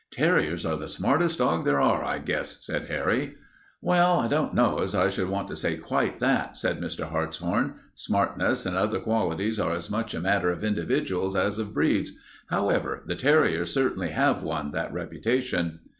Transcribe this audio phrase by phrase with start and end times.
[0.09, 3.35] "Terriers are the smartest dogs there are, I guess," said Harry.
[3.83, 7.07] "Well, I don't know as I should want to say quite that," said Mr.
[7.11, 7.75] Hartshorn.
[7.93, 12.13] "Smartness and other qualities are as much a matter of individuals as of breeds.
[12.49, 15.81] However, the terriers certainly have won that reputation."